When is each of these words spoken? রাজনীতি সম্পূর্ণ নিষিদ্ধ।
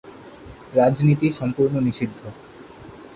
রাজনীতি 0.73 1.27
সম্পূর্ণ 1.31 1.75
নিষিদ্ধ। 1.79 2.21